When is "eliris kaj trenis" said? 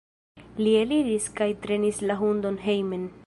0.79-2.01